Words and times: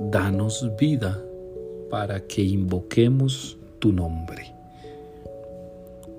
danos 0.00 0.70
vida 0.78 1.22
para 1.90 2.20
que 2.26 2.42
invoquemos 2.42 3.56
tu 3.78 3.92
nombre. 3.92 4.52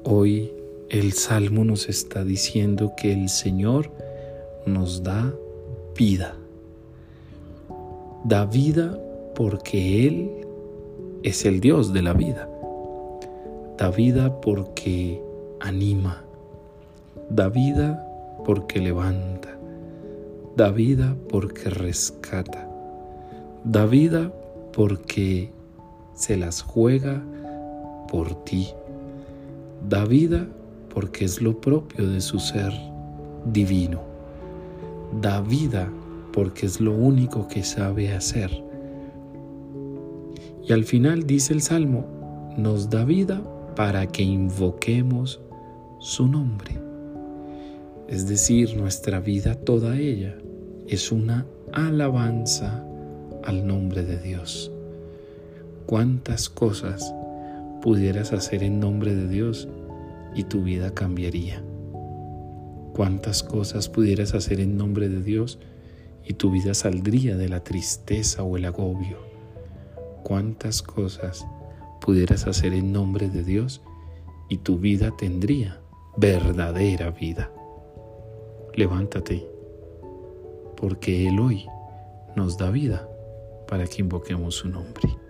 Hoy 0.03 0.51
el 0.89 1.13
Salmo 1.13 1.65
nos 1.65 1.89
está 1.89 2.23
diciendo 2.23 2.93
que 2.95 3.11
el 3.11 3.27
Señor 3.29 3.91
nos 4.65 5.03
da 5.03 5.33
vida. 5.97 6.35
Da 8.23 8.45
vida 8.45 8.99
porque 9.35 10.07
Él 10.07 10.31
es 11.23 11.45
el 11.45 11.59
Dios 11.59 11.91
de 11.91 12.01
la 12.01 12.13
vida. 12.13 12.49
Da 13.77 13.89
vida 13.89 14.41
porque 14.41 15.21
anima. 15.59 16.23
Da 17.29 17.49
vida 17.49 18.07
porque 18.45 18.79
levanta. 18.79 19.57
Da 20.55 20.69
vida 20.69 21.15
porque 21.29 21.69
rescata. 21.69 22.74
Da 23.65 23.87
vida 23.87 24.31
porque 24.73 25.51
se 26.13 26.37
las 26.37 26.61
juega 26.61 27.23
por 28.07 28.45
ti. 28.45 28.67
Da 29.89 30.05
vida 30.05 30.47
porque 30.93 31.25
es 31.25 31.41
lo 31.41 31.59
propio 31.59 32.07
de 32.07 32.21
su 32.21 32.37
ser 32.37 32.71
divino. 33.51 34.01
Da 35.19 35.41
vida 35.41 35.89
porque 36.31 36.67
es 36.67 36.79
lo 36.79 36.93
único 36.93 37.47
que 37.47 37.63
sabe 37.63 38.13
hacer. 38.13 38.51
Y 40.63 40.71
al 40.71 40.83
final 40.83 41.25
dice 41.25 41.51
el 41.51 41.63
Salmo, 41.63 42.05
nos 42.57 42.91
da 42.91 43.03
vida 43.03 43.41
para 43.75 44.05
que 44.05 44.21
invoquemos 44.21 45.41
su 45.99 46.27
nombre. 46.27 46.79
Es 48.07 48.27
decir, 48.27 48.77
nuestra 48.77 49.19
vida 49.19 49.55
toda 49.55 49.97
ella 49.97 50.37
es 50.87 51.11
una 51.11 51.47
alabanza 51.73 52.85
al 53.45 53.65
nombre 53.65 54.03
de 54.03 54.17
Dios. 54.19 54.71
¿Cuántas 55.85 56.49
cosas 56.49 57.13
pudieras 57.81 58.33
hacer 58.33 58.63
en 58.63 58.79
nombre 58.79 59.15
de 59.15 59.27
Dios 59.27 59.67
y 60.33 60.43
tu 60.45 60.63
vida 60.63 60.93
cambiaría? 60.93 61.63
¿Cuántas 62.93 63.43
cosas 63.43 63.87
pudieras 63.89 64.33
hacer 64.33 64.59
en 64.59 64.77
nombre 64.77 65.09
de 65.09 65.21
Dios 65.21 65.59
y 66.23 66.33
tu 66.33 66.49
vida 66.49 66.73
saldría 66.73 67.37
de 67.37 67.49
la 67.49 67.63
tristeza 67.63 68.43
o 68.43 68.57
el 68.57 68.65
agobio? 68.65 69.19
¿Cuántas 70.23 70.81
cosas 70.81 71.45
pudieras 72.01 72.47
hacer 72.47 72.73
en 72.73 72.91
nombre 72.91 73.29
de 73.29 73.43
Dios 73.43 73.81
y 74.49 74.57
tu 74.57 74.79
vida 74.79 75.11
tendría 75.15 75.79
verdadera 76.17 77.11
vida? 77.11 77.51
Levántate, 78.73 79.45
porque 80.75 81.27
Él 81.27 81.39
hoy 81.39 81.65
nos 82.35 82.57
da 82.57 82.71
vida 82.71 83.07
para 83.65 83.87
que 83.87 84.01
invoquemos 84.01 84.55
su 84.55 84.69
nombre. 84.69 85.24